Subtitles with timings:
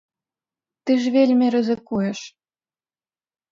[0.83, 2.19] Ты ж вельмі рызыкуеш.